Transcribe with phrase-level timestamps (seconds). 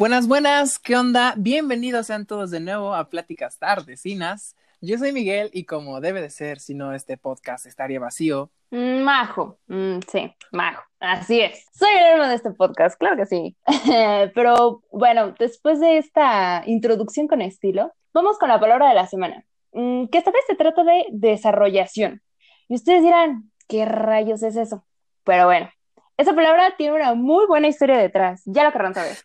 [0.00, 1.34] Buenas, buenas, ¿qué onda?
[1.36, 4.56] Bienvenidos sean todos de nuevo a Pláticas Tardecinas.
[4.80, 8.50] Yo soy Miguel y como debe de ser, si no este podcast estaría vacío.
[8.70, 11.66] Majo, mm, sí, Majo, así es.
[11.74, 13.54] Soy el hermano de este podcast, claro que sí.
[14.34, 19.44] Pero bueno, después de esta introducción con estilo, vamos con la palabra de la semana,
[19.72, 22.22] mm, que esta vez se trata de desarrollación.
[22.68, 24.82] Y ustedes dirán, ¿qué rayos es eso?
[25.24, 25.68] Pero bueno,
[26.16, 29.18] esa palabra tiene una muy buena historia detrás, ya lo querrán saber.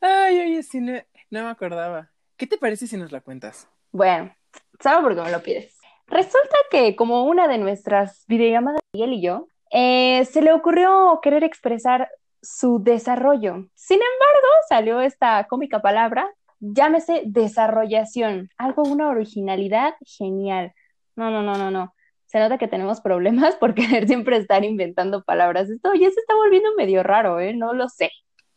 [0.00, 0.92] Ay, oye, sí, no,
[1.30, 2.10] no me acordaba.
[2.36, 3.68] ¿Qué te parece si nos la cuentas?
[3.92, 4.34] Bueno,
[4.80, 5.76] ¿sabes por qué me lo pides?
[6.06, 11.44] Resulta que como una de nuestras videollamadas, Miguel y yo, eh, se le ocurrió querer
[11.44, 12.08] expresar
[12.42, 13.66] su desarrollo.
[13.74, 20.72] Sin embargo, salió esta cómica palabra, llámese desarrollación, algo, una originalidad genial.
[21.16, 21.94] No, no, no, no, no.
[22.26, 25.70] Se nota que tenemos problemas por querer siempre estar inventando palabras.
[25.70, 27.52] Esto ya se está volviendo medio raro, ¿eh?
[27.54, 28.10] No lo sé.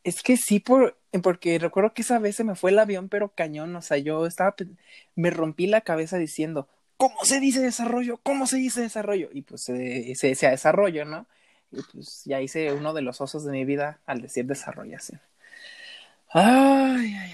[0.03, 3.33] Es que sí, por, porque recuerdo que esa vez se me fue el avión, pero
[3.33, 4.55] cañón, o sea, yo estaba,
[5.15, 8.19] me rompí la cabeza diciendo, ¿cómo se dice desarrollo?
[8.23, 9.29] ¿Cómo se dice desarrollo?
[9.33, 11.27] Y pues se se decía desarrollo, ¿no?
[11.71, 15.21] Y pues ya hice uno de los osos de mi vida al decir desarrollación.
[16.29, 17.31] Ay, ay,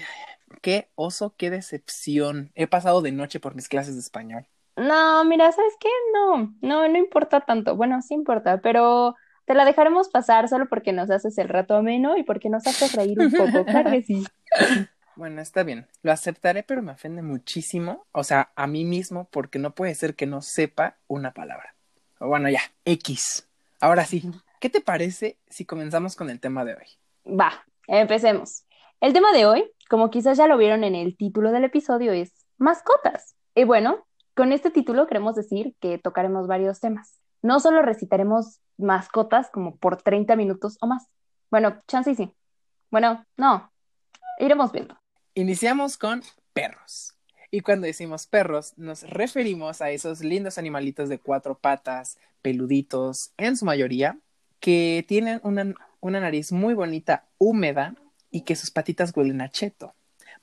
[0.62, 2.50] Qué oso, qué decepción.
[2.54, 4.46] He pasado de noche por mis clases de español.
[4.76, 5.88] No, mira, ¿sabes qué?
[6.12, 7.76] No, no, no importa tanto.
[7.76, 9.14] Bueno, sí importa, pero
[9.46, 12.92] te la dejaremos pasar solo porque nos haces el rato ameno y porque nos haces
[12.94, 13.64] reír un poco.
[13.64, 14.24] Claro que sí.
[15.14, 15.86] Bueno, está bien.
[16.02, 18.06] Lo aceptaré, pero me ofende muchísimo.
[18.12, 21.74] O sea, a mí mismo, porque no puede ser que no sepa una palabra.
[22.20, 22.60] Bueno, ya.
[22.84, 23.48] X.
[23.80, 24.30] Ahora sí.
[24.60, 27.34] ¿Qué te parece si comenzamos con el tema de hoy?
[27.40, 28.64] Va, empecemos.
[29.00, 32.32] El tema de hoy, como quizás ya lo vieron en el título del episodio, es
[32.58, 33.36] mascotas.
[33.54, 37.20] Y bueno, con este título queremos decir que tocaremos varios temas.
[37.46, 41.06] No solo recitaremos mascotas como por 30 minutos o más.
[41.48, 42.34] Bueno, chance sí.
[42.90, 43.72] Bueno, no.
[44.40, 44.98] Iremos viendo.
[45.34, 47.14] Iniciamos con perros.
[47.52, 53.56] Y cuando decimos perros, nos referimos a esos lindos animalitos de cuatro patas, peluditos, en
[53.56, 54.18] su mayoría,
[54.58, 57.94] que tienen una, una nariz muy bonita, húmeda,
[58.28, 59.94] y que sus patitas huelen a cheto.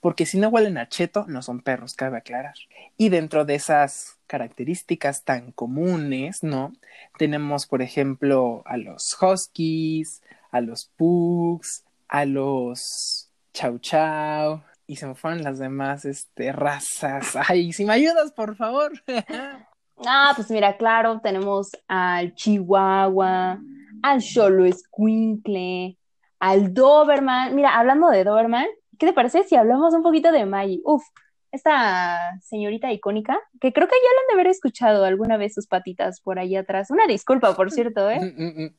[0.03, 2.55] Porque si no huelen a cheto, no son perros, cabe aclarar.
[2.97, 6.73] Y dentro de esas características tan comunes, ¿no?
[7.17, 10.21] Tenemos, por ejemplo, a los huskies,
[10.51, 17.37] a los pugs, a los chau chau, y se me fueron las demás este, razas.
[17.47, 18.91] Ay, si me ayudas, por favor.
[20.05, 23.57] ah, pues mira, claro, tenemos al chihuahua,
[24.01, 25.97] al Cholo Squinkle,
[26.41, 27.55] al Doberman.
[27.55, 28.67] Mira, hablando de Doberman,
[29.03, 30.79] ¿qué te parece si hablamos un poquito de Maggie?
[30.85, 31.03] Uf,
[31.51, 35.67] esta señorita icónica, que creo que ya la han de haber escuchado alguna vez sus
[35.67, 36.89] patitas por ahí atrás.
[36.89, 38.21] Una disculpa, por cierto, ¿eh?
[38.21, 38.75] Mm, mm, mm.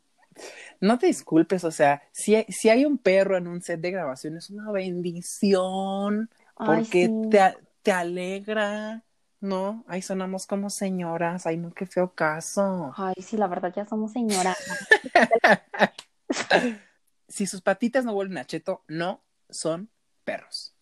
[0.81, 3.91] No te disculpes, o sea, si hay, si hay un perro en un set de
[3.91, 9.03] grabación es una bendición, porque te, te alegra,
[9.41, 9.85] ¿no?
[9.87, 12.95] Ahí sonamos como señoras, ay no, qué feo caso.
[12.97, 14.57] Ay, sí, la verdad, ya somos señoras.
[17.29, 19.21] si sus patitas no vuelven a cheto, no
[19.51, 19.91] son
[20.25, 20.75] perros.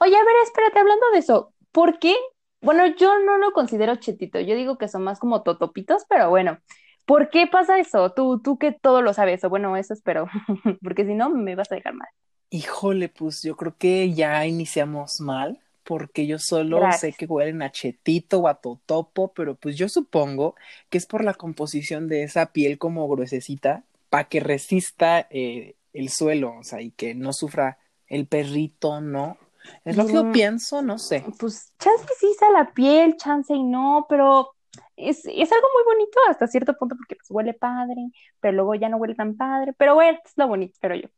[0.00, 2.14] Oye, a ver, espérate, hablando de eso, ¿por qué?
[2.60, 6.58] Bueno, yo no lo considero chetito, yo digo que son más como totopitos, pero bueno,
[7.04, 8.12] ¿por qué pasa eso?
[8.12, 10.26] Tú, tú que todo lo sabes, o bueno, eso espero,
[10.82, 12.08] porque si no, me vas a dejar mal.
[12.50, 17.70] Híjole, pues yo creo que ya iniciamos mal, porque yo solo sé que huelen a
[17.70, 20.56] chetito o a totopo, pero pues yo supongo
[20.90, 26.08] que es por la composición de esa piel como gruesecita, para que resista eh, el
[26.08, 27.78] suelo, o sea, y que no sufra
[28.08, 29.38] el perrito, ¿no?
[29.84, 31.24] Es lo que yo pienso, no sé.
[31.38, 34.52] Pues chance sí está la piel, chance y no, pero
[34.96, 38.88] es, es, algo muy bonito hasta cierto punto porque pues huele padre, pero luego ya
[38.88, 41.08] no huele tan padre, pero bueno, es lo bonito, pero yo.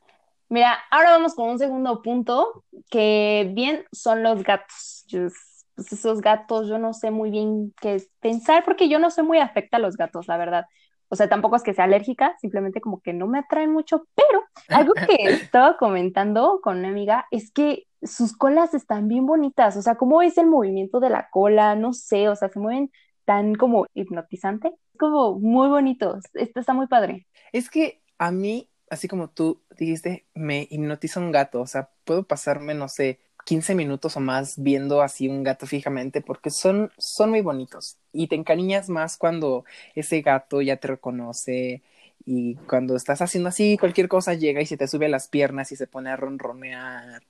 [0.49, 5.05] Mira, ahora vamos con un segundo punto, que bien son los gatos.
[5.09, 9.39] pues esos gatos, yo no sé muy bien qué pensar porque yo no soy muy
[9.39, 10.65] afecta a los gatos, la verdad.
[11.09, 14.43] O sea, tampoco es que sea alérgica, simplemente como que no me atraen mucho, pero
[14.69, 19.81] algo que estaba comentando con una amiga es que sus colas están bien bonitas, o
[19.81, 22.91] sea, cómo es el movimiento de la cola, no sé, o sea, se mueven
[23.25, 27.27] tan como hipnotizante, es como muy bonito, esto está muy padre.
[27.51, 32.23] Es que a mí, así como tú dijiste, me hipnotiza un gato, o sea, puedo
[32.23, 37.29] pasarme, no sé, 15 minutos o más viendo así un gato fijamente porque son, son
[37.29, 39.65] muy bonitos y te encariñas más cuando
[39.95, 41.83] ese gato ya te reconoce
[42.25, 45.71] y cuando estás haciendo así cualquier cosa llega y se te sube a las piernas
[45.71, 47.23] y se pone a ronronear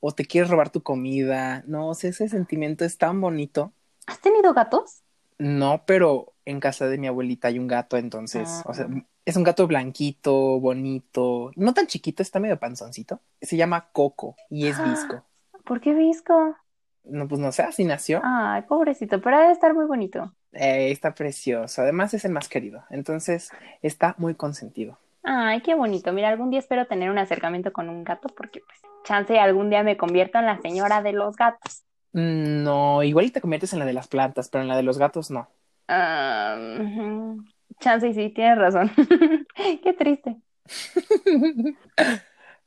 [0.00, 1.64] o te quiere robar tu comida.
[1.66, 3.72] No, o sea, ese sentimiento es tan bonito.
[4.06, 5.02] ¿Has tenido gatos?
[5.38, 9.04] No, pero en casa de mi abuelita hay un gato, entonces, o sea, Ah.
[9.26, 13.20] Es un gato blanquito, bonito, no tan chiquito, está medio panzoncito.
[13.42, 15.24] Se llama Coco y es visco.
[15.66, 16.56] ¿Por qué visco?
[17.04, 18.20] No, pues no sé, así nació.
[18.24, 20.32] Ay, pobrecito, pero debe estar muy bonito.
[20.52, 21.82] Eh, está precioso.
[21.82, 22.84] Además es el más querido.
[22.90, 23.50] Entonces
[23.82, 24.98] está muy consentido.
[25.22, 26.12] Ay, qué bonito.
[26.12, 29.82] Mira, algún día espero tener un acercamiento con un gato porque, pues, chance algún día
[29.82, 31.82] me convierto en la señora de los gatos.
[32.12, 34.98] Mm, No, igual te conviertes en la de las plantas, pero en la de los
[34.98, 35.48] gatos no.
[35.88, 37.44] Ujú.
[37.80, 38.90] chance sí, tienes razón.
[39.82, 40.36] Qué triste.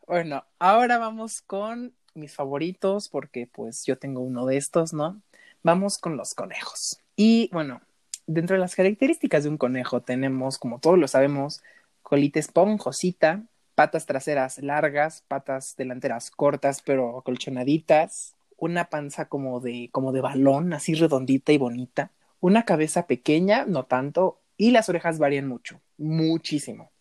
[0.07, 5.21] Bueno, ahora vamos con mis favoritos porque pues yo tengo uno de estos, ¿no?
[5.63, 7.01] Vamos con los conejos.
[7.15, 7.81] Y bueno,
[8.27, 11.61] dentro de las características de un conejo tenemos, como todos lo sabemos,
[12.03, 13.43] colita esponjosita,
[13.75, 20.73] patas traseras largas, patas delanteras cortas pero acolchonaditas, una panza como de, como de balón,
[20.73, 26.91] así redondita y bonita, una cabeza pequeña, no tanto, y las orejas varían mucho, muchísimo.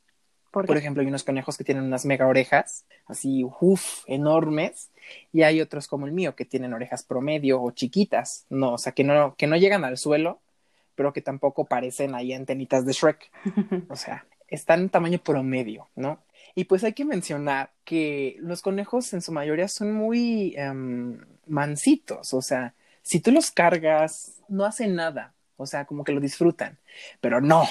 [0.51, 4.91] ¿Por ejemplo, hay unos conejos que tienen unas mega orejas, así, uff, enormes,
[5.33, 8.93] y hay otros como el mío que tienen orejas promedio o chiquitas, no, o sea,
[8.93, 10.41] que no, que no llegan al suelo,
[10.95, 13.31] pero que tampoco parecen ahí antenitas de Shrek,
[13.89, 16.23] o sea, están en tamaño promedio, ¿no?
[16.55, 22.33] Y pues hay que mencionar que los conejos en su mayoría son muy em, mansitos,
[22.33, 26.79] o sea, si tú los cargas, no hacen nada, o sea, como que lo disfrutan,
[27.21, 27.67] pero no,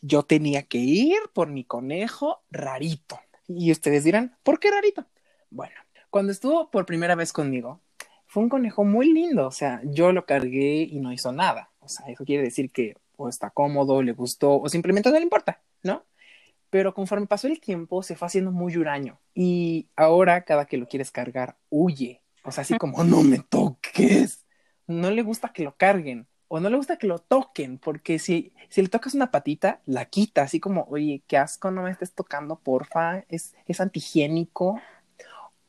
[0.00, 3.18] yo tenía que ir por mi conejo rarito.
[3.48, 5.06] Y ustedes dirán, ¿por qué rarito?
[5.50, 5.74] Bueno,
[6.10, 7.80] cuando estuvo por primera vez conmigo,
[8.26, 11.88] fue un conejo muy lindo, o sea, yo lo cargué y no hizo nada, o
[11.88, 15.60] sea, eso quiere decir que o está cómodo, le gustó, o simplemente no le importa,
[15.82, 16.04] ¿no?
[16.70, 19.18] Pero conforme pasó el tiempo, se fue haciendo muy huraño.
[19.34, 22.22] Y ahora, cada que lo quieres cargar, huye.
[22.44, 24.46] O sea, así como, no me toques.
[24.86, 26.28] No le gusta que lo carguen.
[26.52, 27.78] O no le gusta que lo toquen.
[27.78, 30.42] Porque si, si le tocas una patita, la quita.
[30.42, 33.24] Así como, oye, qué asco, no me estés tocando, porfa.
[33.28, 34.80] Es, es antihigiénico.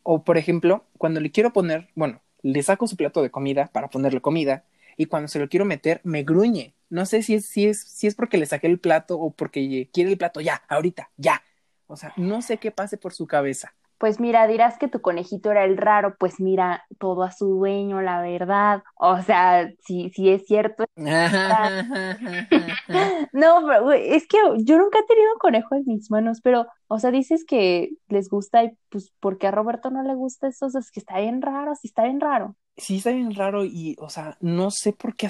[0.04, 3.90] O, por ejemplo, cuando le quiero poner, bueno, le saco su plato de comida para
[3.90, 4.66] ponerle comida.
[4.98, 6.74] Y cuando se lo quiero meter, me gruñe.
[6.90, 9.90] No sé si es, si es, si es porque le saqué el plato o porque
[9.94, 11.44] quiere el plato ya, ahorita, ya.
[11.88, 13.76] O sea, no sé qué pase por su cabeza.
[14.02, 18.02] Pues mira, dirás que tu conejito era el raro, pues mira, todo a su dueño,
[18.02, 18.82] la verdad.
[18.96, 20.86] O sea, sí, sí es cierto.
[23.32, 27.12] No, pero es que yo nunca he tenido conejo en mis manos, pero, o sea,
[27.12, 30.66] dices que les gusta y pues, ¿por qué a Roberto no le gusta eso?
[30.66, 32.56] O sea, es que está bien raro, sí está bien raro.
[32.78, 35.28] Sí, está bien raro y, o sea, no sé por qué,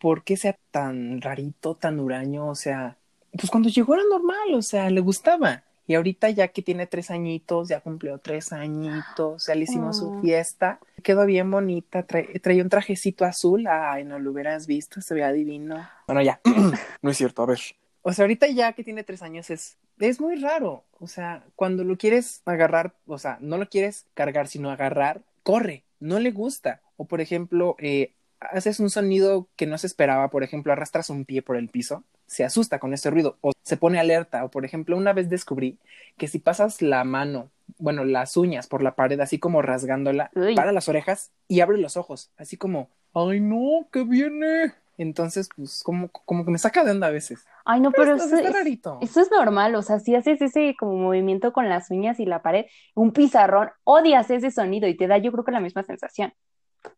[0.00, 2.96] por qué sea tan rarito, tan huraño, o sea,
[3.30, 5.62] pues cuando llegó era normal, o sea, le gustaba.
[5.88, 10.08] Y ahorita ya que tiene tres añitos, ya cumplió tres añitos, ya le hicimos su
[10.08, 10.20] Oh.
[10.20, 15.14] fiesta, quedó bien bonita, trae- traía un trajecito azul, ay, no lo hubieras visto, se
[15.14, 15.88] veía divino.
[16.06, 16.40] Bueno, ya,
[17.02, 17.58] no es cierto, a ver.
[18.02, 21.84] O sea, ahorita ya que tiene tres años es, es muy raro, o sea, cuando
[21.84, 26.80] lo quieres agarrar, o sea, no lo quieres cargar, sino agarrar, corre, no le gusta.
[26.98, 31.24] O por ejemplo, eh, haces un sonido que no se esperaba, por ejemplo, arrastras un
[31.24, 34.44] pie por el piso, se asusta con ese ruido o se pone alerta.
[34.44, 35.78] O por ejemplo, una vez descubrí
[36.16, 40.54] que si pasas la mano, bueno, las uñas por la pared, así como rasgándola, Uy.
[40.54, 44.74] para las orejas y abre los ojos, así como, ay no, que viene.
[44.98, 47.46] Entonces, pues, como, como que me saca de onda a veces.
[47.64, 48.98] Ay, no, pero Está- eso está es, rarito.
[49.00, 52.42] eso es normal, o sea, si haces ese como movimiento con las uñas y la
[52.42, 56.32] pared, un pizarrón, odias ese sonido y te da yo creo que la misma sensación.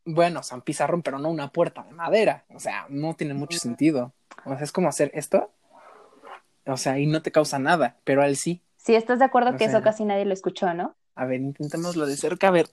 [0.04, 2.44] Bueno, un pizarrón, pero no una puerta de madera.
[2.54, 4.12] O sea, no tiene mucho sentido.
[4.44, 5.50] O sea, es como hacer esto.
[6.66, 8.62] O sea, y no te causa nada, pero a él sí.
[8.76, 10.94] Sí, estás de acuerdo O que eso casi nadie lo escuchó, ¿no?
[11.14, 12.48] A ver, intentémoslo de cerca.
[12.48, 12.68] A ver.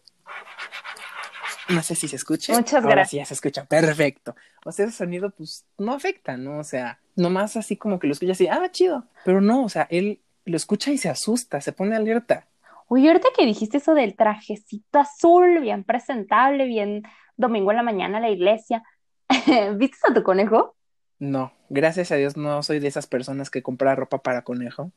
[1.70, 2.54] No sé si se escucha.
[2.54, 3.10] Muchas Ahora gracias.
[3.10, 3.66] sí ya se escucha.
[3.66, 4.36] Perfecto.
[4.64, 6.60] O sea, ese sonido, pues, no afecta, ¿no?
[6.60, 9.04] O sea, nomás así como que lo escucha así, ah, chido.
[9.26, 12.48] Pero no, o sea, él lo escucha y se asusta, se pone alerta.
[12.88, 17.04] Oye, ahorita que dijiste eso del trajecito azul, bien presentable, bien
[17.36, 18.84] domingo en la mañana a la iglesia,
[19.78, 20.76] ¿viste a tu conejo?
[21.20, 24.92] No, gracias a Dios no soy de esas personas que compra ropa para conejo.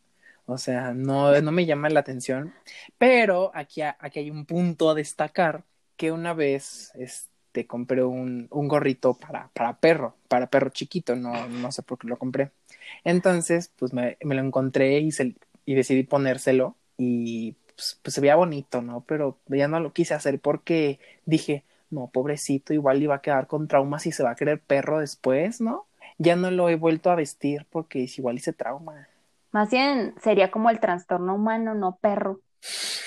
[0.47, 2.54] O sea, no, no me llama la atención.
[2.99, 5.64] Pero aquí, aquí hay un punto a destacar
[5.97, 11.49] que una vez este, compré un, un gorrito para, para perro, para perro chiquito, no,
[11.49, 12.50] no sé por qué lo compré.
[13.04, 18.20] Entonces, pues me, me lo encontré y, se- y decidí ponérselo y pues, pues se
[18.20, 19.02] veía bonito, ¿no?
[19.06, 23.68] Pero ya no lo quise hacer porque dije, no, pobrecito, igual iba a quedar con
[23.68, 25.87] traumas y se va a querer perro después, ¿no?
[26.18, 29.08] Ya no lo he vuelto a vestir porque es igual hice trauma.
[29.52, 32.40] Más bien sería como el trastorno humano, no perro.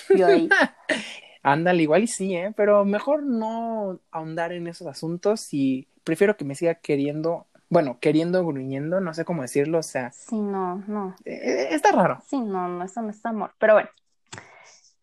[0.09, 0.49] Yo ahí.
[1.43, 2.53] Ándale, igual y sí, ¿eh?
[2.55, 8.45] Pero mejor no ahondar en esos asuntos y prefiero que me siga queriendo, bueno, queriendo,
[8.45, 11.15] gruñendo, no sé cómo decirlo, o sea, Sí, no, no.
[11.25, 12.19] eh, está raro.
[12.27, 13.51] Sí, no, no, eso no es amor.
[13.59, 13.89] Pero bueno,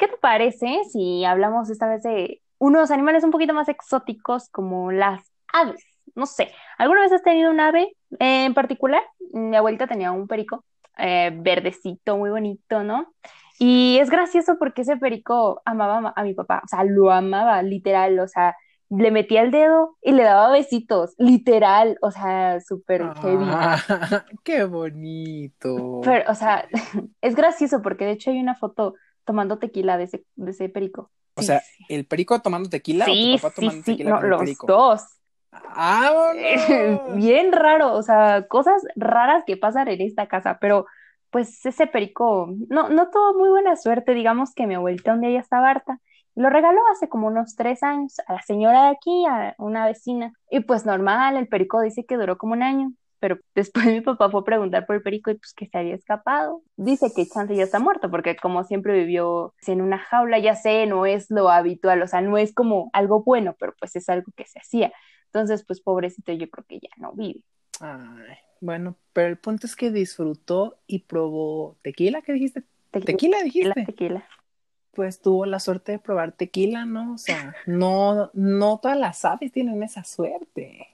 [0.01, 4.91] ¿qué te parece si hablamos esta vez de unos animales un poquito más exóticos como
[4.91, 5.85] las aves?
[6.17, 9.03] No sé, ¿alguna vez has tenido un ave en particular?
[9.33, 10.65] Mi abuelita tenía un perico
[10.99, 13.13] eh, verdecito, muy bonito, ¿no?
[13.59, 18.19] Y es gracioso porque ese perico amaba a mi papá, o sea, lo amaba, literal,
[18.19, 18.57] o sea,
[18.89, 23.45] le metía el dedo y le daba besitos, literal, o sea, súper heavy.
[23.49, 23.79] Ah,
[24.45, 26.01] qué bonito.
[26.03, 26.67] Pero, o sea,
[27.21, 31.11] es gracioso porque de hecho hay una foto tomando tequila de ese, de ese perico.
[31.35, 31.85] O Sí, sea, sí.
[31.89, 34.35] ¿el perico tomando tequila o tu Sí, papá sí, tomando sí, tequila no, con el
[34.35, 34.67] los perico?
[34.67, 35.03] dos.
[35.53, 36.37] ¡Vámonos!
[37.07, 40.87] Bien raro, o sea, cosas raras que pasan en esta casa, pero
[41.31, 45.31] pues ese perico no, no tuvo muy buena suerte, digamos que mi abuelita un día
[45.33, 45.99] ya estaba harta.
[46.35, 50.33] Lo regaló hace como unos tres años a la señora de aquí, a una vecina.
[50.51, 54.31] Y pues normal, el perico dice que duró como un año, pero después mi papá
[54.31, 56.63] fue a preguntar por el perico y pues que se había escapado.
[56.77, 60.87] Dice que chance ya está muerto, porque como siempre vivió en una jaula, ya sé,
[60.87, 64.33] no es lo habitual, o sea, no es como algo bueno, pero pues es algo
[64.35, 64.93] que se hacía.
[65.27, 67.45] Entonces, pues pobrecito, yo creo que ya no vive.
[67.81, 72.65] Ay, bueno, pero el punto es que disfrutó y probó tequila, ¿qué dijiste?
[72.91, 73.85] Tequila, ¿Tequila tequila, dijiste?
[73.85, 74.25] tequila.
[74.93, 77.15] Pues tuvo la suerte de probar tequila, ¿no?
[77.15, 80.89] O sea, no, no todas las aves tienen esa suerte.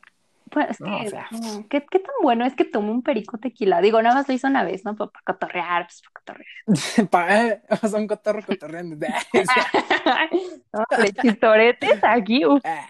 [0.60, 1.26] Es No, o que, sea.
[1.30, 3.80] no, ¿qué, qué tan bueno es que tome un perico tequila?
[3.80, 4.96] Digo, nada más lo hizo una vez, ¿no?
[4.96, 6.50] Para cotorrear, pues para cotorrear.
[7.10, 8.96] Pa- o sea, un cotorro cotorreando.
[10.72, 10.84] No,
[11.22, 12.86] chistoretes aquí, uf, Ah,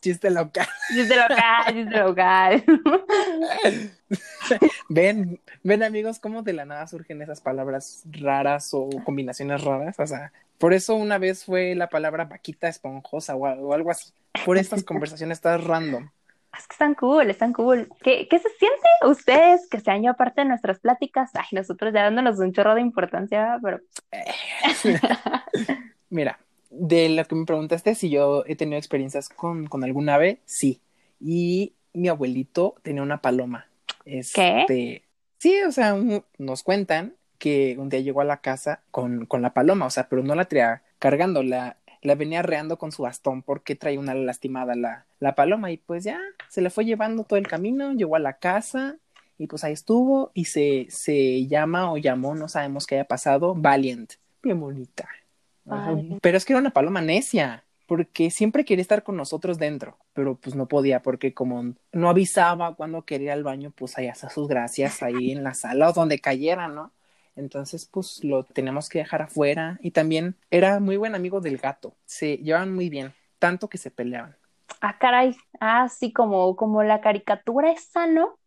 [0.00, 0.66] Chiste local.
[0.94, 2.64] chiste local, chiste local.
[4.88, 9.98] Ven, ven amigos, cómo de la nada surgen esas palabras raras o combinaciones raras.
[9.98, 14.12] O sea, por eso una vez fue la palabra vaquita esponjosa o, o algo así.
[14.44, 16.10] Por estas conversaciones tan random.
[16.58, 17.88] Es que están cool, están cool.
[18.02, 21.30] ¿Qué, qué se siente ustedes que sean yo parte de nuestras pláticas?
[21.34, 23.80] Ay, nosotros ya dándonos un chorro de importancia, pero
[26.10, 26.38] Mira,
[26.70, 30.80] de lo que me preguntaste si yo he tenido experiencias con, con algún ave, sí.
[31.20, 33.66] Y mi abuelito tenía una paloma.
[34.04, 35.02] Este,
[35.38, 39.42] Sí, o sea, un- nos cuentan que un día llegó a la casa con, con
[39.42, 43.02] la paloma, o sea, pero no la traía cargando, la, la venía arreando con su
[43.02, 47.24] bastón porque traía una lastimada la, la paloma y pues ya se le fue llevando
[47.24, 48.98] todo el camino, llegó a la casa
[49.38, 53.54] y pues ahí estuvo y se, se llama o llamó, no sabemos qué haya pasado,
[53.54, 55.08] Valiant, bien bonita.
[56.20, 60.36] Pero es que era una paloma necia, porque siempre quería estar con nosotros dentro, pero
[60.36, 64.28] pues no podía, porque como no avisaba cuando quería ir al baño, pues ahí hacía
[64.28, 66.92] sus gracias ahí en la sala o donde cayera, ¿no?
[67.36, 69.78] Entonces, pues lo tenemos que dejar afuera.
[69.82, 71.94] Y también era muy buen amigo del gato.
[72.04, 74.36] Se llevaban muy bien, tanto que se peleaban.
[74.80, 75.36] Ah, caray.
[75.60, 78.38] Ah, sí, como, como la caricatura esa, ¿no?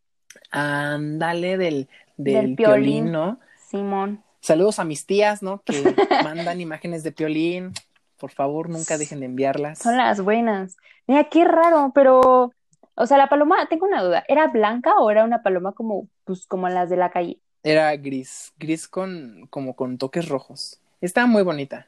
[0.51, 3.05] Ándale del, Del del Piolín.
[3.05, 3.39] piolín, ¿no?
[3.55, 4.23] Simón.
[4.39, 5.61] Saludos a mis tías, ¿no?
[5.63, 5.73] Que
[6.23, 7.73] mandan imágenes de piolín.
[8.17, 9.79] Por favor, nunca dejen de enviarlas.
[9.79, 10.77] Son las buenas.
[11.05, 12.51] Mira, qué raro, pero,
[12.95, 14.23] o sea, la paloma, tengo una duda.
[14.27, 17.39] ¿Era blanca o era una paloma como, pues, como las de la calle?
[17.63, 20.79] Era gris, gris con como con toques rojos.
[21.01, 21.87] Estaba muy bonita.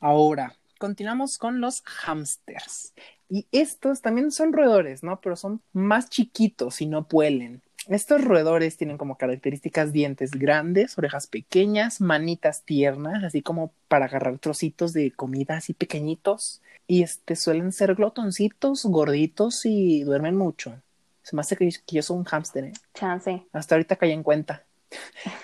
[0.00, 2.92] Ahora, continuamos con los hamsters.
[3.28, 5.20] Y estos también son roedores, ¿no?
[5.20, 7.62] Pero son más chiquitos y no puelen.
[7.88, 14.38] Estos roedores tienen como características dientes grandes, orejas pequeñas, manitas tiernas, así como para agarrar
[14.38, 16.62] trocitos de comida así pequeñitos.
[16.86, 20.80] Y este suelen ser glotoncitos, gorditos y duermen mucho.
[21.22, 22.72] Se me hace que, que yo soy un hámster, ¿eh?
[22.92, 23.46] Chance.
[23.52, 24.63] Hasta ahorita caí en cuenta.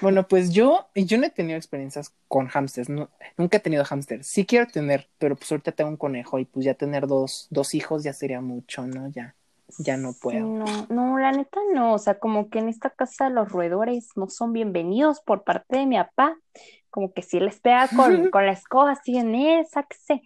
[0.00, 4.26] Bueno, pues yo, yo no he tenido experiencias con hámsters, no- nunca he tenido hámsters.
[4.26, 7.74] Sí quiero tener, pero pues ahorita tengo un conejo y pues ya tener dos, dos
[7.74, 9.08] hijos ya sería mucho, ¿no?
[9.10, 9.36] Ya,
[9.78, 10.52] ya no Sí, puedo.
[10.52, 11.94] no, no, la neta no.
[11.94, 15.86] O sea, como que en esta casa los roedores no son bienvenidos por parte de
[15.86, 16.36] mi papá.
[16.90, 20.22] Como que si les pega con, con la escoba así en él, sáquese.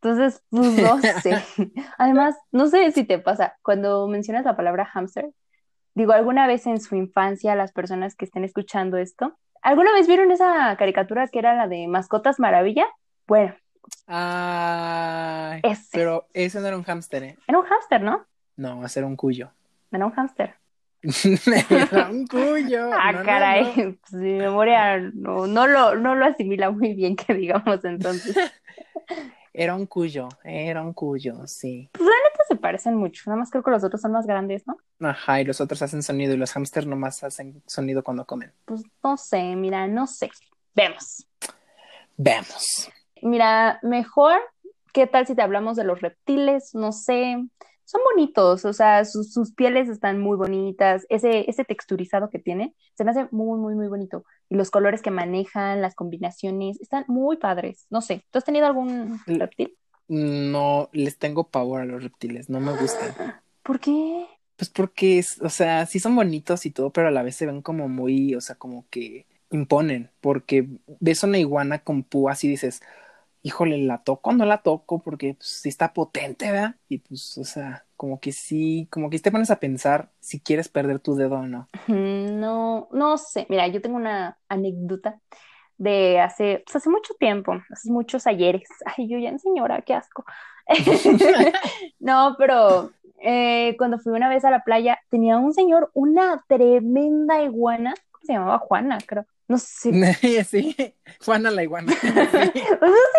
[0.00, 1.44] Entonces, pues no sé.
[1.98, 5.30] Además, no sé si te pasa, cuando mencionas la palabra hamster,
[5.94, 10.30] digo, alguna vez en su infancia, las personas que estén escuchando esto, ¿alguna vez vieron
[10.30, 12.86] esa caricatura que era la de Mascotas Maravilla?
[13.26, 13.54] Bueno,
[15.62, 15.88] ese.
[15.92, 17.38] pero ese no era un hámster, ¿eh?
[17.46, 18.26] Era un hámster, ¿no?
[18.56, 19.50] No, va a ser un cuyo.
[19.92, 20.54] Era un hámster.
[21.70, 22.90] Era un cuyo.
[22.98, 23.94] Ah, No, caray, no.
[24.00, 28.36] pues mi memoria no, lo, no lo asimila muy bien, que digamos entonces.
[29.56, 31.88] Era un cuyo, era un cuyo, sí.
[31.92, 32.08] Estos
[32.54, 34.76] se parecen mucho, nada más creo que los otros son más grandes, ¿no?
[35.00, 38.52] Ajá, y los otros hacen sonido y los hámsters nomás hacen sonido cuando comen.
[38.64, 40.30] Pues no sé, mira, no sé.
[40.74, 41.26] Vemos.
[42.16, 42.90] Veamos.
[43.22, 44.38] Mira, mejor,
[44.92, 46.74] ¿qué tal si te hablamos de los reptiles?
[46.74, 47.44] No sé,
[47.84, 52.74] son bonitos, o sea, sus, sus pieles están muy bonitas, ese, ese texturizado que tiene,
[52.94, 54.24] se me hace muy, muy, muy bonito.
[54.48, 57.86] Y los colores que manejan, las combinaciones, están muy padres.
[57.90, 59.76] No sé, ¿tú has tenido algún reptil?
[60.08, 63.14] No, les tengo pavor a los reptiles, no me gustan.
[63.62, 64.26] ¿Por qué?
[64.56, 67.46] Pues porque, es, o sea, sí son bonitos y todo, pero a la vez se
[67.46, 70.68] ven como muy, o sea, como que imponen, porque
[71.00, 72.82] ves una iguana con púas y dices,
[73.42, 75.00] híjole, ¿la toco o no la toco?
[75.00, 76.76] Porque pues, sí está potente, ¿verdad?
[76.88, 80.68] Y pues, o sea, como que sí, como que te pones a pensar si quieres
[80.68, 81.68] perder tu dedo o no.
[81.88, 83.46] No, no sé.
[83.48, 85.20] Mira, yo tengo una anécdota
[85.78, 88.68] de hace, pues hace mucho tiempo, hace muchos ayeres.
[88.96, 90.24] Ay, yo ya señora, qué asco.
[91.98, 92.90] no, pero
[93.20, 98.24] eh, cuando fui una vez a la playa, tenía un señor una tremenda iguana, ¿cómo
[98.24, 99.26] se llamaba Juana, creo.
[99.46, 99.90] No sé.
[100.44, 100.74] Sí,
[101.24, 101.92] Juana la iguana.
[101.92, 102.62] no sé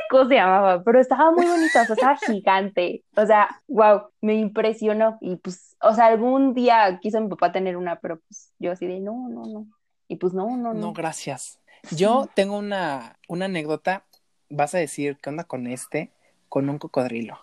[0.10, 3.04] cómo se llamaba, pero estaba muy bonita, o sea, estaba gigante.
[3.16, 5.18] O sea, wow, me impresionó.
[5.22, 8.88] Y pues, o sea, algún día quiso mi papá tener una, pero pues yo así
[8.88, 9.68] de no, no, no.
[10.08, 10.80] Y pues no, no, no.
[10.80, 11.60] No, gracias.
[11.92, 14.04] Yo tengo una, una anécdota.
[14.50, 16.12] Vas a decir, ¿qué onda con este?
[16.50, 17.40] Con un cocodrilo.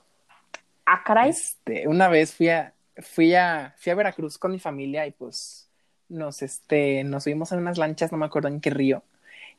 [0.87, 1.31] Ah, caray.
[1.31, 5.69] Este, una vez fui a, fui a, fui a Veracruz con mi familia y pues
[6.09, 9.03] nos, este, nos subimos en unas lanchas, no me acuerdo en qué río,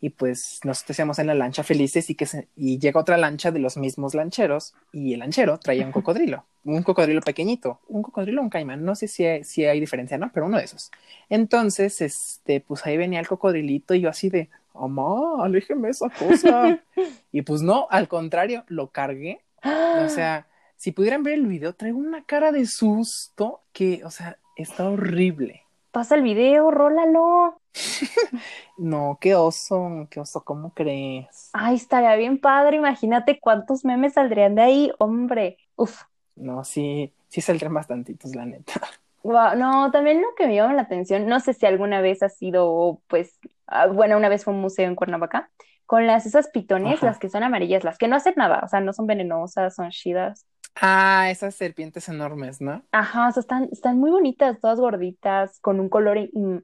[0.03, 3.51] y pues nos íbamos en la lancha felices y que se, y llega otra lancha
[3.51, 8.41] de los mismos lancheros y el lanchero traía un cocodrilo, un cocodrilo pequeñito, un cocodrilo
[8.41, 10.29] un caimán, no sé si hay, si hay diferencia, ¿no?
[10.33, 10.91] Pero uno de esos.
[11.29, 16.79] Entonces, este, pues ahí venía el cocodrilito y yo así de, mamá, aléjeme esa cosa.
[17.31, 19.41] y pues no, al contrario, lo cargué.
[19.63, 24.37] O sea, si pudieran ver el video, traigo una cara de susto que, o sea,
[24.57, 25.63] está horrible
[25.93, 27.61] pasa el video, rólalo.
[28.77, 31.51] no, qué oso, qué oso, ¿cómo crees?
[31.53, 35.57] Ay, estaría bien padre, imagínate cuántos memes saldrían de ahí, hombre.
[35.75, 36.01] Uf.
[36.35, 38.73] No, sí, sí saldrían bastantitos, la neta.
[39.23, 43.01] No, también lo que me llama la atención, no sé si alguna vez ha sido,
[43.07, 45.49] pues, ah, bueno, una vez fue un museo en Cuernavaca,
[45.86, 48.79] con las esas pitones, las que son amarillas, las que no hacen nada, o sea,
[48.79, 50.45] no son venenosas, son chidas.
[50.75, 52.83] Ah, esas serpientes enormes, ¿no?
[52.91, 56.17] Ajá, o sea, están, están muy bonitas, todas gorditas, con un color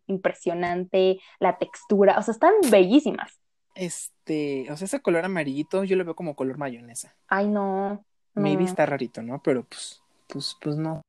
[0.07, 3.39] impresionante, la textura, o sea, están bellísimas.
[3.75, 7.15] Este, o sea, ese color amarillito yo lo veo como color mayonesa.
[7.27, 8.03] Ay, no.
[8.33, 9.41] Maybe está rarito, ¿no?
[9.43, 11.01] Pero pues, pues, pues no.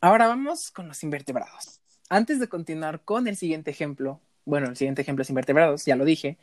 [0.00, 1.80] Ahora vamos con los invertebrados.
[2.08, 6.04] Antes de continuar con el siguiente ejemplo, bueno, el siguiente ejemplo es invertebrados, ya lo
[6.04, 6.38] dije,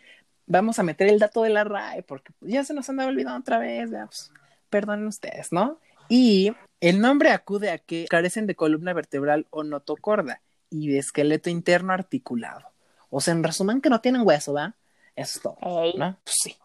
[0.46, 3.58] vamos a meter el dato de la RAE porque ya se nos anda olvidando otra
[3.58, 4.32] vez, pues,
[4.70, 5.80] perdonen ustedes, ¿no?
[6.08, 11.50] Y el nombre acude a que carecen de columna vertebral o notocorda y de esqueleto
[11.50, 12.70] interno articulado.
[13.10, 14.76] O sea, en resumen, que no tienen hueso, ¿va?
[15.16, 15.58] Eso es todo,
[15.98, 16.20] ¿no?
[16.24, 16.56] Pues sí.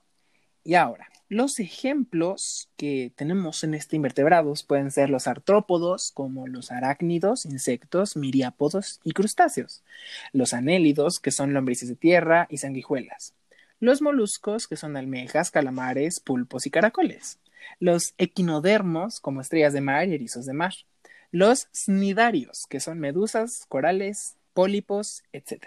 [0.63, 6.71] Y ahora, los ejemplos que tenemos en este invertebrados pueden ser los artrópodos, como los
[6.71, 9.83] arácnidos, insectos, miriápodos y crustáceos.
[10.33, 13.35] Los anélidos, que son lombrices de tierra y sanguijuelas.
[13.81, 17.39] Los moluscos, que son almejas, calamares, pulpos y caracoles
[17.79, 20.75] los equinodermos, como estrellas de mar y erizos de mar,
[21.31, 25.65] los snidarios, que son medusas, corales, pólipos, etc.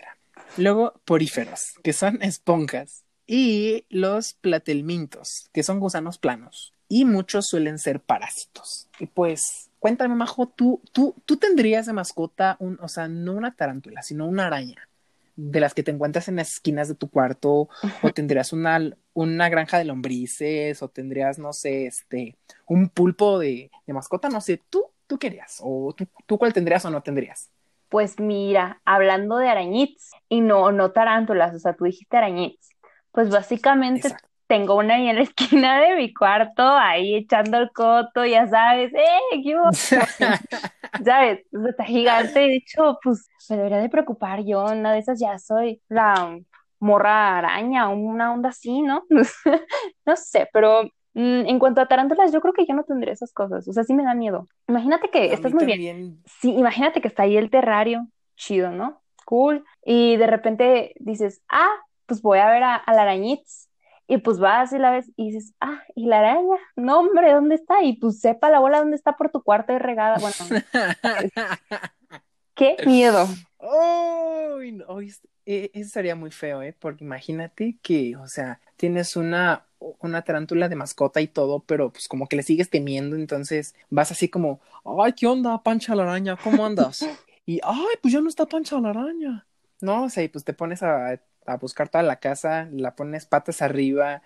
[0.57, 7.79] Luego, poríferos, que son esponjas, y los platelmintos, que son gusanos planos, y muchos suelen
[7.79, 8.87] ser parásitos.
[8.99, 13.55] Y pues, cuéntame, Majo, ¿tú, tú, tú tendrías de mascota, un, o sea, no una
[13.55, 14.87] tarántula, sino una araña?
[15.35, 17.67] de las que te encuentras en las esquinas de tu cuarto,
[18.01, 18.79] o tendrías una,
[19.13, 22.35] una granja de lombrices, o tendrías, no sé, este,
[22.67, 26.89] un pulpo de, mascota, no sé, tú, tú querías, o tú, tú cuál tendrías o
[26.89, 27.49] no tendrías.
[27.89, 32.69] Pues mira, hablando de arañitos, y no, no tarántulas, o sea, tú dijiste arañitos,
[33.15, 34.09] pues básicamente
[34.47, 38.93] tengo una ahí en la esquina de mi cuarto, ahí echando el coto, ya sabes,
[38.93, 39.41] ¡eh!
[39.43, 39.55] ¿Qué
[41.05, 41.45] ¿Sabes?
[41.67, 42.39] Está gigante.
[42.39, 44.65] De hecho, pues me debería de preocupar yo.
[44.65, 46.37] Una de esas ya soy la
[46.79, 49.03] morra araña, una onda así, ¿no?
[50.05, 53.33] no sé, pero mm, en cuanto a tarántulas, yo creo que yo no tendría esas
[53.33, 53.67] cosas.
[53.67, 54.47] O sea, sí me da miedo.
[54.67, 56.21] Imagínate que estás muy bien.
[56.25, 59.01] Sí, imagínate que está ahí el terrario, chido, ¿no?
[59.25, 59.65] Cool.
[59.83, 61.73] Y de repente dices, ah,
[62.05, 63.69] pues voy a ver a, a la arañiz
[64.07, 66.57] y pues vas y la ves y dices, ah, ¿y la araña?
[66.75, 67.81] No, hombre, ¿dónde está?
[67.83, 70.17] Y pues sepa la bola dónde está por tu cuarto y regada.
[70.19, 70.63] Bueno,
[72.53, 73.27] qué miedo.
[73.57, 75.01] Oh, no,
[75.45, 76.75] eso sería muy feo, ¿eh?
[76.77, 82.07] Porque imagínate que, o sea, tienes una, una tarántula de mascota y todo, pero pues
[82.07, 84.59] como que le sigues temiendo, entonces vas así como,
[85.03, 86.37] ay, ¿qué onda, Pancha la araña?
[86.37, 86.99] ¿Cómo andas?
[87.45, 89.47] y, ay, pues ya no está Pancha la araña.
[89.81, 93.25] No, o sea, y pues te pones a a buscar toda la casa, la pones
[93.25, 94.21] patas arriba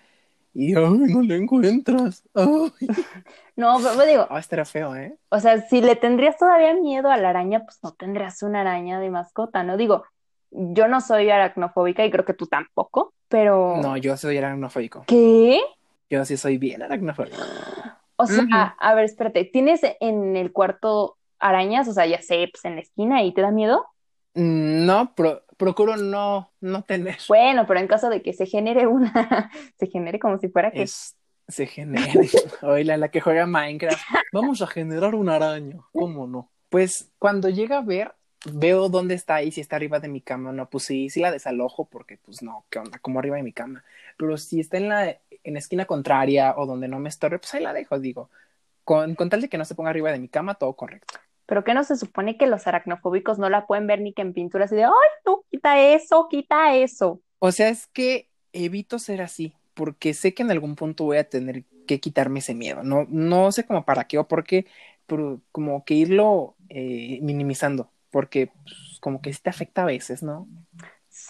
[0.54, 2.24] y ¡ay, no la encuentras!
[3.56, 5.16] No, pero digo, Ah, este era feo, ¿eh?
[5.30, 9.00] o sea, si le tendrías todavía miedo a la araña, pues no tendrías una araña
[9.00, 9.76] de mascota, ¿no?
[9.76, 10.04] Digo,
[10.50, 15.04] yo no soy aracnofóbica y creo que tú tampoco, pero No, yo soy aracnofóbico.
[15.06, 15.60] ¿qué?
[16.08, 17.36] Yo sí soy bien aracnofóbico.
[18.16, 21.88] O sea, a ver, espérate, ¿tienes en el cuarto arañas?
[21.88, 23.86] O sea, ya sé, pues en la esquina y te da miedo.
[24.34, 27.18] Mm, No, pro- procuro no, no tener.
[27.28, 30.82] Bueno, pero en caso de que se genere una, se genere como si fuera que
[30.82, 32.28] Es, se genere.
[32.62, 34.02] Oíla, la que juega Minecraft.
[34.32, 35.76] Vamos a generar una araña.
[35.92, 36.50] ¿Cómo no?
[36.70, 38.14] Pues cuando llega a ver,
[38.50, 40.50] veo dónde está y si está arriba de mi cama.
[40.50, 42.98] No, pues sí, sí la desalojo porque, pues no, ¿qué onda?
[42.98, 43.84] Como arriba de mi cama.
[44.16, 47.52] Pero si está en la, en la esquina contraria o donde no me estorbe, pues
[47.52, 48.30] ahí la dejo, digo.
[48.82, 51.18] Con, con tal de que no se ponga arriba de mi cama, todo correcto.
[51.50, 54.32] Pero que no se supone que los aracnofóbicos no la pueden ver ni que en
[54.32, 54.90] pintura así de, ay,
[55.26, 57.20] no, quita eso, quita eso.
[57.40, 61.28] O sea, es que evito ser así, porque sé que en algún punto voy a
[61.28, 62.84] tener que quitarme ese miedo.
[62.84, 64.64] No, no sé cómo para qué o por qué,
[65.08, 70.22] pero como que irlo eh, minimizando, porque pues, como que sí te afecta a veces,
[70.22, 70.46] ¿no?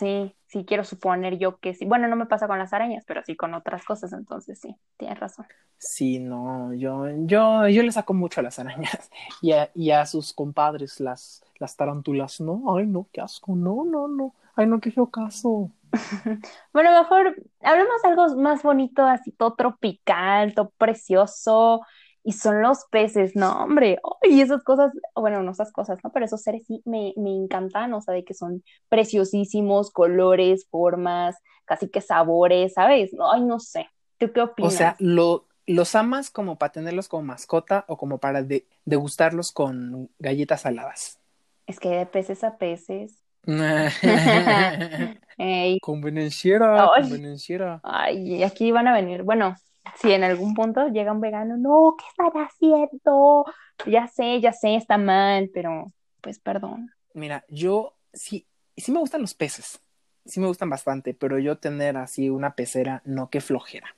[0.00, 1.84] Sí, sí quiero suponer yo que sí.
[1.86, 5.20] Bueno, no me pasa con las arañas, pero sí con otras cosas, entonces sí, tienes
[5.20, 5.46] razón.
[5.78, 9.10] Sí, no, yo, yo, yo le saco mucho a las arañas
[9.42, 13.84] y a, y a sus compadres, las, las tarántulas, no, ay no, qué asco, no,
[13.84, 15.70] no, no, ay no, qué feo caso.
[16.72, 21.82] Bueno, mejor hablemos de algo más bonito, así todo tropical, todo precioso.
[22.30, 23.98] Y son los peces, no, hombre.
[24.22, 26.12] Y esas cosas, bueno, no esas cosas, ¿no?
[26.12, 31.36] Pero esos seres sí me, me encantan, o sea, de que son preciosísimos, colores, formas,
[31.64, 33.10] casi que sabores, ¿sabes?
[33.32, 33.86] Ay, no sé.
[34.18, 34.70] ¿Tú qué O opinas?
[34.70, 40.10] sea, lo, ¿los amas como para tenerlos como mascota o como para de- degustarlos con
[40.18, 41.18] galletas saladas?
[41.66, 43.24] Es que de peces a peces.
[45.38, 45.80] Ey,
[46.92, 47.78] convenenciera.
[47.82, 49.22] Ay, aquí van a venir.
[49.24, 49.56] Bueno,
[49.96, 53.44] si en algún punto llega un vegano, no, ¿qué están haciendo?
[53.86, 56.90] Ya sé, ya sé, está mal, pero pues perdón.
[57.14, 59.80] Mira, yo sí, sí me gustan los peces,
[60.24, 63.96] sí me gustan bastante, pero yo tener así una pecera, no que flojera,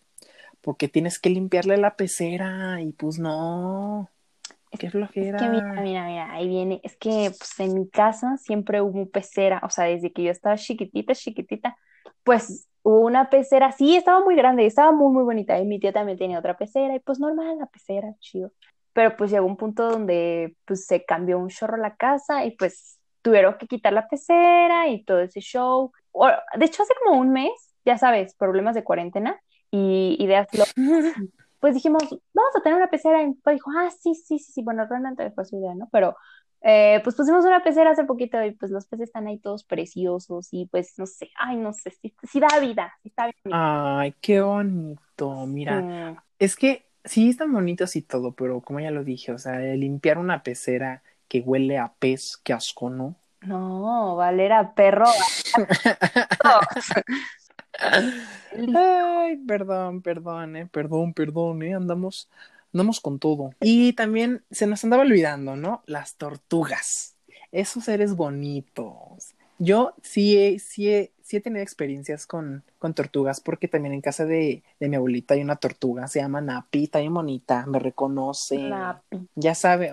[0.60, 4.08] porque tienes que limpiarle la pecera y pues no,
[4.78, 5.36] qué flojera.
[5.36, 6.80] Es que mira, mira, mira, ahí viene.
[6.82, 10.56] Es que pues en mi casa siempre hubo pecera, o sea, desde que yo estaba
[10.56, 11.76] chiquitita, chiquitita,
[12.24, 15.58] pues hubo una pecera, sí, estaba muy grande, estaba muy, muy bonita.
[15.58, 18.52] Y mi tía también tenía otra pecera, y pues normal, la pecera, chido.
[18.92, 22.98] Pero pues llegó un punto donde pues se cambió un chorro la casa y pues
[23.22, 25.92] tuvieron que quitar la pecera y todo ese show.
[26.12, 27.50] O- de hecho, hace como un mes,
[27.84, 29.40] ya sabes, problemas de cuarentena
[29.70, 30.46] y ideas
[31.60, 32.02] pues dijimos,
[32.34, 33.22] vamos a tener una pecera.
[33.22, 34.62] Y mi papá dijo, ah, sí, sí, sí, sí.
[34.62, 35.88] Bueno, realmente fue su idea, ¿no?
[35.92, 36.16] Pero
[36.62, 40.48] eh, pues pusimos una pecera hace poquito y pues los peces están ahí todos preciosos
[40.52, 43.54] y pues no sé, ay, no sé, sí, sí da vida, sí está bien.
[43.54, 49.04] Ay, qué bonito, mira, es que sí están bonitos y todo, pero como ya lo
[49.04, 53.16] dije, o sea, limpiar una pecera que huele a pez, qué asco, ¿no?
[53.42, 55.06] no, Valera, perro.
[57.74, 62.28] Ay, perdón, perdón, eh, perdón, perdón, eh, andamos,
[62.72, 63.50] andamos con todo.
[63.60, 65.82] Y también se nos andaba olvidando, ¿no?
[65.86, 67.16] Las tortugas,
[67.50, 69.34] esos seres bonitos.
[69.58, 74.00] Yo sí he, sí he, sí he tenido experiencias con, con tortugas porque también en
[74.00, 77.78] casa de, de mi abuelita hay una tortuga, se llama Napi, está bien bonita, me
[77.78, 79.28] reconoce, Napi.
[79.36, 79.92] ya sabe.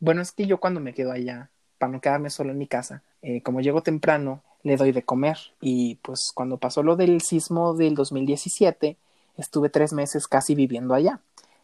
[0.00, 3.02] Bueno, es que yo cuando me quedo allá, para no quedarme solo en mi casa,
[3.22, 5.38] eh, como llego temprano, le doy de comer.
[5.60, 8.96] Y pues cuando pasó lo del sismo del 2017,
[9.36, 11.20] estuve tres meses casi viviendo allá.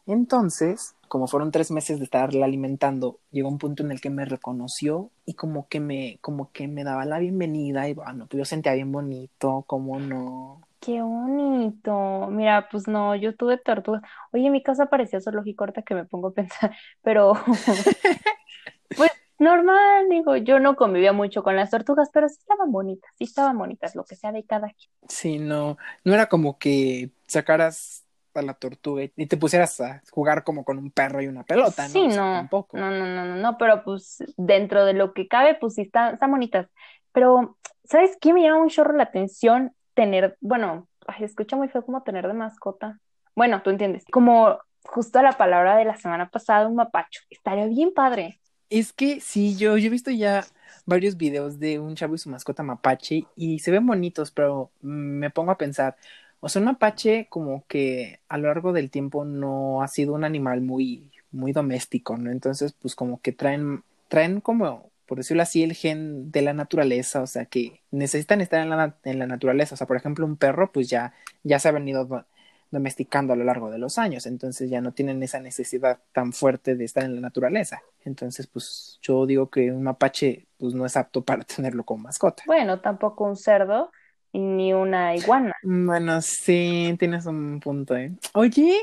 [0.06, 4.24] Entonces, como fueron tres meses de estarla alimentando, llegó un punto en el que me
[4.24, 8.44] reconoció y como que me, como que me daba la bienvenida y bueno, pues yo
[8.44, 10.62] sentía bien bonito, cómo no.
[10.80, 12.26] Qué bonito.
[12.30, 14.02] Mira, pues no, yo tuve tortugas.
[14.32, 17.34] Oye, mi casa parecía zoológico ahorita que me pongo a pensar, pero
[18.96, 23.24] pues normal, digo, yo no convivía mucho con las tortugas, pero sí estaban bonitas, sí
[23.24, 24.90] estaban bonitas, lo que sea de cada quien.
[25.08, 28.04] Sí, no, no era como que sacaras
[28.40, 31.88] a la tortuga y te pusieras a jugar como con un perro y una pelota,
[31.88, 32.00] ¿no?
[32.00, 32.78] Sí, O sea, no, tampoco.
[32.80, 36.14] no, no, no, no, no, pero pues dentro de lo que cabe, pues sí están,
[36.14, 36.68] están bonitas.
[37.12, 38.32] Pero, ¿sabes qué?
[38.32, 42.26] Me llama un chorro la atención tener, bueno, ay, se escucha muy feo como tener
[42.26, 42.98] de mascota.
[43.34, 47.20] Bueno, tú entiendes, como justo la palabra de la semana pasada, un mapacho.
[47.30, 48.40] Estaría bien padre.
[48.70, 50.44] Es que sí, yo, yo he visto ya
[50.86, 55.30] varios videos de un chavo y su mascota mapache y se ven bonitos, pero me
[55.30, 55.96] pongo a pensar,
[56.42, 60.24] o sea, un mapache como que a lo largo del tiempo no ha sido un
[60.24, 62.30] animal muy, muy doméstico, ¿no?
[62.32, 67.22] Entonces, pues como que traen, traen como, por decirlo así, el gen de la naturaleza,
[67.22, 69.74] o sea, que necesitan estar en la, en la naturaleza.
[69.76, 72.26] O sea, por ejemplo, un perro, pues ya, ya se ha venido do-
[72.72, 76.74] domesticando a lo largo de los años, entonces ya no tienen esa necesidad tan fuerte
[76.74, 77.82] de estar en la naturaleza.
[78.04, 82.44] Entonces, pues yo digo que un mapache pues no es apto para tenerlo como mascota.
[82.44, 83.90] Bueno, tampoco un cerdo
[84.32, 85.54] ni una iguana.
[85.62, 88.12] Bueno, sí, tienes un punto, ¿eh?
[88.34, 88.78] Oye,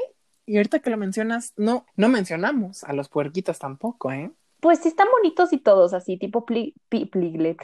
[0.45, 4.31] y ahorita que lo mencionas, no, no mencionamos a los puerquitos tampoco, ¿eh?
[4.59, 7.57] Pues sí están bonitos y todos, así, tipo pli, pi, pliglet.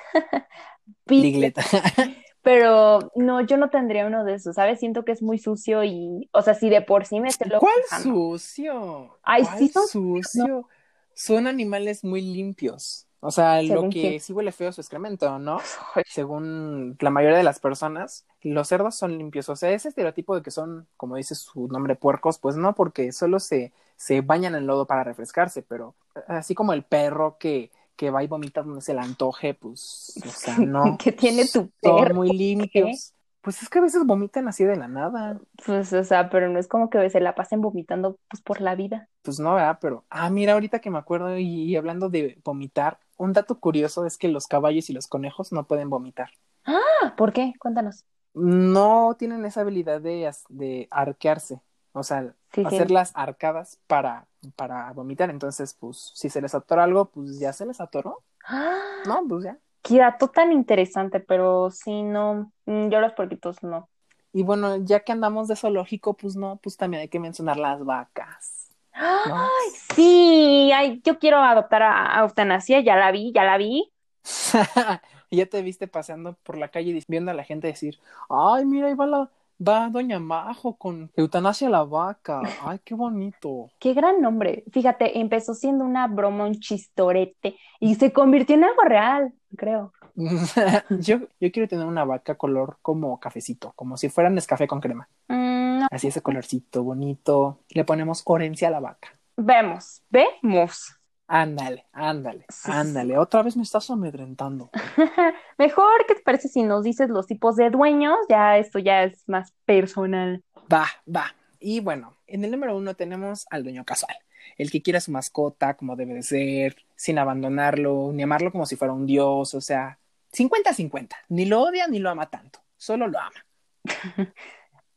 [1.05, 1.55] Piglet.
[2.41, 4.79] Pero no, yo no tendría uno de esos, ¿sabes?
[4.79, 7.59] Siento que es muy sucio y, o sea, si de por sí me esté lo
[7.59, 9.17] ¿Cuál sucio?
[9.23, 10.67] Ay, ¿Cuál sí son- sucio?
[11.15, 13.07] Son animales muy limpios.
[13.25, 14.19] O sea, lo ¿Según que quién?
[14.19, 15.69] sí huele feo es su excremento, ¿no?
[16.03, 19.49] Según la mayoría de las personas, los cerdos son limpios.
[19.49, 23.11] O sea, ese estereotipo de que son, como dice su nombre, puercos, pues no, porque
[23.11, 25.95] solo se, se bañan en lodo para refrescarse, pero
[26.27, 30.31] así como el perro que, que va y vomita donde se le antoje, pues, o
[30.31, 30.99] sea, no.
[30.99, 32.13] ¿Qué tiene tu Son perro?
[32.13, 33.13] muy limpios.
[33.41, 35.39] Pues es que a veces vomitan así de la nada.
[35.65, 38.75] Pues, o sea, pero no es como que se la pasen vomitando pues por la
[38.75, 39.09] vida.
[39.21, 39.79] Pues no, ¿verdad?
[39.81, 44.05] Pero, ah, mira, ahorita que me acuerdo y, y hablando de vomitar, un dato curioso
[44.05, 46.29] es que los caballos y los conejos no pueden vomitar.
[46.65, 47.53] Ah, ¿por qué?
[47.59, 48.03] Cuéntanos.
[48.33, 51.61] No tienen esa habilidad de, de arquearse,
[51.93, 52.65] o sea, Sí, sí.
[52.65, 55.29] hacer las arcadas para, para vomitar.
[55.29, 58.23] Entonces, pues, si se les atora algo, pues ya se les atoró.
[58.45, 59.57] Ah, No, pues ya.
[59.81, 63.89] qué dato tan interesante, pero sí, no, mm, yo los porquitos no.
[64.33, 67.83] Y bueno, ya que andamos de zoológico, pues no, pues también hay que mencionar las
[67.85, 68.64] vacas.
[68.95, 69.47] ¿No?
[69.93, 73.91] Sí, ay, yo quiero adoptar a, a Eutanasia, ya la vi, ya la vi.
[75.31, 78.93] Ya te viste paseando por la calle viendo a la gente decir, ay, mira, ahí
[78.93, 79.29] va la,
[79.65, 82.41] va Doña Majo con eutanasia la vaca.
[82.61, 83.69] Ay, qué bonito.
[83.79, 84.63] Qué gran nombre.
[84.71, 89.93] Fíjate, empezó siendo una broma, un chistorete, y se convirtió en algo real, creo.
[90.89, 95.09] yo, yo quiero tener una vaca color como cafecito, como si fuera Nescafé con crema.
[95.27, 95.87] Mm, no.
[95.91, 97.59] Así ese colorcito bonito.
[97.69, 99.09] Le ponemos orencia a la vaca.
[99.37, 100.95] Vemos, vemos.
[101.27, 103.17] Ándale, ándale, Sí, sí, ándale.
[103.17, 104.69] Otra vez me estás amedrentando.
[105.57, 108.15] Mejor, ¿qué te parece si nos dices los tipos de dueños?
[108.29, 110.43] Ya esto ya es más personal.
[110.71, 111.35] Va, va.
[111.59, 114.15] Y bueno, en el número uno tenemos al dueño casual,
[114.57, 118.67] el que quiere a su mascota como debe de ser, sin abandonarlo, ni amarlo como
[118.67, 119.97] si fuera un dios, o sea,
[120.31, 121.09] 50-50.
[121.29, 123.45] Ni lo odia ni lo ama tanto, solo lo ama.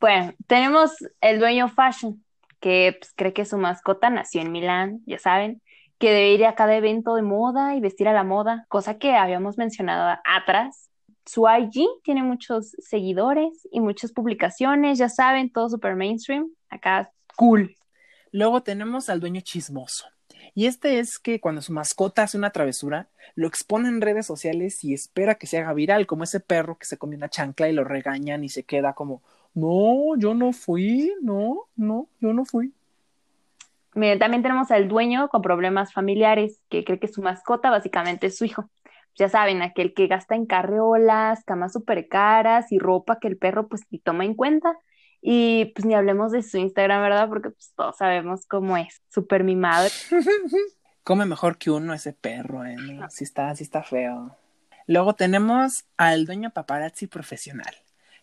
[0.00, 2.22] Bueno, tenemos el dueño fashion,
[2.60, 5.60] que pues, cree que su mascota nació en Milán, ya saben,
[5.98, 9.16] que debe ir a cada evento de moda y vestir a la moda, cosa que
[9.16, 10.90] habíamos mencionado atrás.
[11.26, 16.48] Su IG tiene muchos seguidores y muchas publicaciones, ya saben, todo super mainstream.
[16.70, 17.76] Acá, cool.
[18.30, 20.06] Luego tenemos al dueño chismoso.
[20.54, 24.82] Y este es que cuando su mascota hace una travesura, lo expone en redes sociales
[24.84, 27.72] y espera que se haga viral, como ese perro que se come una chancla y
[27.72, 29.22] lo regañan y se queda como,
[29.58, 32.72] no, yo no fui, no, no, yo no fui.
[33.94, 38.38] Miren, también tenemos al dueño con problemas familiares, que cree que su mascota básicamente es
[38.38, 38.70] su hijo.
[39.16, 43.66] Ya saben, aquel que gasta en carreolas, camas súper caras y ropa que el perro
[43.66, 44.76] pues ni toma en cuenta.
[45.20, 47.28] Y pues ni hablemos de su Instagram, ¿verdad?
[47.28, 49.88] Porque pues todos sabemos cómo es, súper mimado.
[51.02, 52.76] Come mejor que uno ese perro, ¿eh?
[52.76, 54.36] No, sí está, sí está feo.
[54.86, 57.74] Luego tenemos al dueño paparazzi profesional.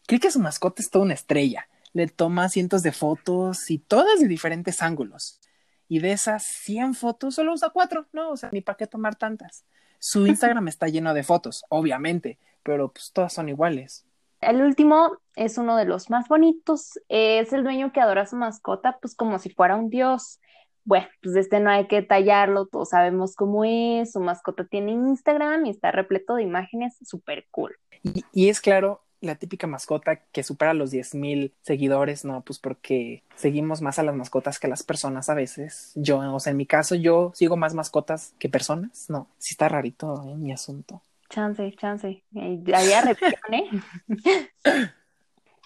[0.07, 1.67] Cree que su mascota es toda una estrella.
[1.93, 5.39] Le toma cientos de fotos y todas de diferentes ángulos.
[5.87, 8.31] Y de esas 100 fotos solo usa cuatro, ¿no?
[8.31, 9.65] O sea, ni para qué tomar tantas.
[9.99, 14.05] Su Instagram está lleno de fotos, obviamente, pero pues todas son iguales.
[14.41, 18.35] El último es uno de los más bonitos, es el dueño que adora a su
[18.35, 20.39] mascota pues como si fuera un dios.
[20.83, 25.65] Bueno, pues este no hay que detallarlo, todos sabemos cómo es, su mascota tiene Instagram
[25.65, 27.75] y está repleto de imágenes súper cool.
[28.03, 33.23] Y, y es claro, la típica mascota que supera los 10.000 seguidores, no, pues porque
[33.35, 35.91] seguimos más a las mascotas que a las personas a veces.
[35.95, 39.67] Yo, o sea, en mi caso, yo sigo más mascotas que personas, no, sí está
[39.69, 40.35] rarito ¿eh?
[40.35, 41.01] mi asunto.
[41.29, 42.23] Chance, chance.
[42.33, 43.69] Había repetición, ¿eh?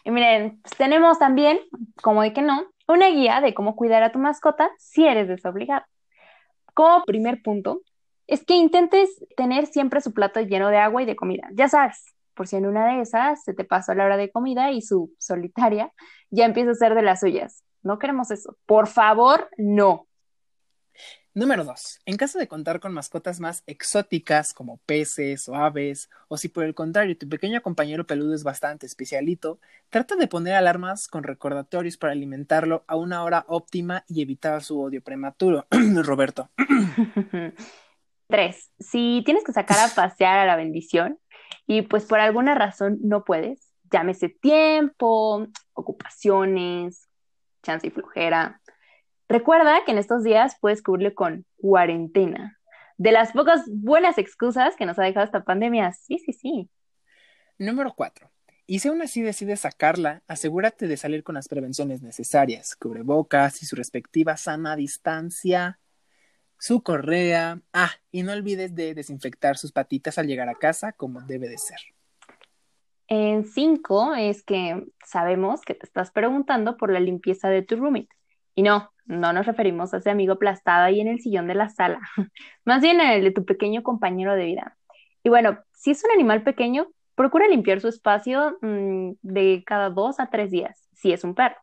[0.05, 1.59] Y miren, pues tenemos también,
[2.01, 5.85] como de que no, una guía de cómo cuidar a tu mascota si eres desobligado.
[6.73, 7.81] Como primer punto,
[8.25, 11.49] es que intentes tener siempre su plato lleno de agua y de comida.
[11.53, 14.71] Ya sabes, por si en una de esas se te pasó la hora de comida
[14.71, 15.91] y su solitaria
[16.29, 17.65] ya empieza a ser de las suyas.
[17.83, 18.55] No queremos eso.
[18.65, 20.07] Por favor, no.
[21.33, 26.37] Número dos, en caso de contar con mascotas más exóticas como peces o aves, o
[26.37, 31.09] si por el contrario tu pequeño compañero peludo es bastante especialito, trata de poner alarmas
[31.09, 35.67] con recordatorios para alimentarlo a una hora óptima y evitar su odio prematuro.
[36.03, 36.49] Roberto.
[38.29, 41.19] Tres, si tienes que sacar a pasear a la bendición
[41.69, 47.07] y pues por alguna razón no puedes, llámese tiempo, ocupaciones,
[47.61, 48.59] chance y flojera.
[49.27, 52.57] Recuerda que en estos días puedes cubrirlo con cuarentena.
[52.97, 55.93] De las pocas buenas excusas que nos ha dejado esta pandemia.
[55.93, 56.69] Sí, sí, sí.
[57.59, 58.31] Número 4.
[58.65, 63.67] Y si aún así decides sacarla, asegúrate de salir con las prevenciones necesarias, cubrebocas y
[63.67, 65.79] su respectiva sana distancia,
[66.59, 67.59] su correa.
[67.73, 71.57] Ah, y no olvides de desinfectar sus patitas al llegar a casa como debe de
[71.57, 71.79] ser.
[73.07, 78.09] En cinco es que sabemos que te estás preguntando por la limpieza de tu roommate.
[78.53, 81.69] Y no, no nos referimos a ese amigo aplastado ahí en el sillón de la
[81.69, 81.99] sala,
[82.65, 84.77] más bien el de tu pequeño compañero de vida.
[85.23, 90.19] Y bueno, si es un animal pequeño, procura limpiar su espacio mm, de cada dos
[90.19, 91.57] a tres días, si es un perro.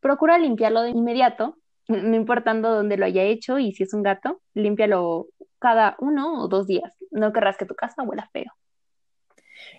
[0.00, 1.56] Procura limpiarlo de inmediato,
[1.88, 6.48] no importando dónde lo haya hecho, y si es un gato, límpialo cada uno o
[6.48, 6.92] dos días.
[7.10, 8.52] No querrás que tu casa huela feo.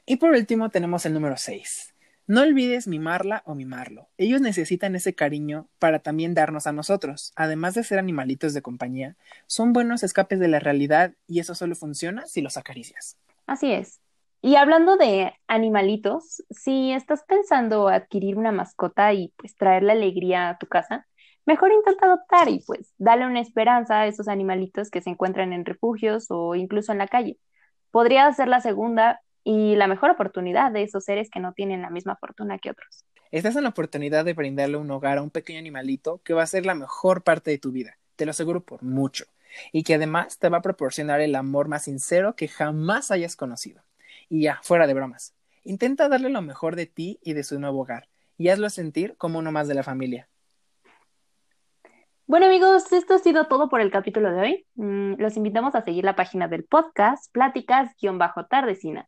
[0.06, 1.94] Y por último tenemos el número 6.
[2.26, 4.08] No olvides mimarla o mimarlo.
[4.18, 7.34] Ellos necesitan ese cariño para también darnos a nosotros.
[7.36, 11.76] Además de ser animalitos de compañía, son buenos escapes de la realidad y eso solo
[11.76, 13.18] funciona si los acaricias.
[13.46, 14.00] Así es.
[14.42, 20.50] Y hablando de animalitos, si estás pensando adquirir una mascota y pues traer la alegría
[20.50, 21.06] a tu casa,
[21.46, 25.66] mejor intenta adoptar y pues dale una esperanza a esos animalitos que se encuentran en
[25.66, 27.38] refugios o incluso en la calle.
[27.92, 31.90] Podría ser la segunda y la mejor oportunidad de esos seres que no tienen la
[31.90, 33.06] misma fortuna que otros.
[33.32, 36.48] Estás en la oportunidad de brindarle un hogar a un pequeño animalito que va a
[36.48, 39.26] ser la mejor parte de tu vida, te lo aseguro por mucho,
[39.72, 43.82] y que además te va a proporcionar el amor más sincero que jamás hayas conocido.
[44.30, 47.82] Y ya, fuera de bromas, intenta darle lo mejor de ti y de su nuevo
[47.82, 50.28] hogar, y hazlo sentir como uno más de la familia.
[52.34, 54.66] Bueno amigos, esto ha sido todo por el capítulo de hoy.
[54.74, 59.06] Mm, los invitamos a seguir la página del podcast, pláticas-tardecinas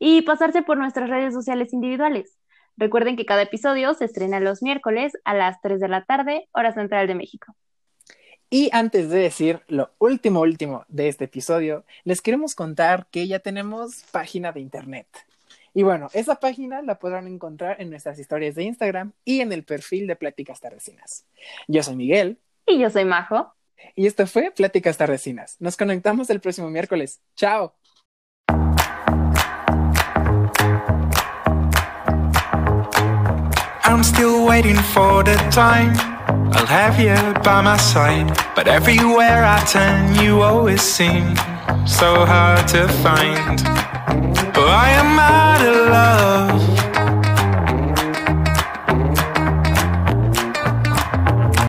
[0.00, 2.36] y pasarse por nuestras redes sociales individuales.
[2.76, 6.74] Recuerden que cada episodio se estrena los miércoles a las 3 de la tarde, hora
[6.74, 7.54] central de México.
[8.50, 13.38] Y antes de decir lo último, último de este episodio, les queremos contar que ya
[13.38, 15.06] tenemos página de internet.
[15.74, 19.62] Y bueno, esa página la podrán encontrar en nuestras historias de Instagram y en el
[19.62, 21.24] perfil de Pláticas Tardecinas.
[21.68, 22.38] Yo soy Miguel.
[22.66, 23.54] Y yo soy Majo.
[23.94, 25.56] Y esto fue Pláticas Tardecinas.
[25.60, 27.20] Nos conectamos el próximo miércoles.
[27.36, 27.74] ¡Chao!
[33.86, 35.92] I'm still waiting for the time
[36.52, 41.36] I'll have you by my side But everywhere I turn you always seem
[41.86, 43.62] So hard to find
[44.52, 46.73] But I am out of love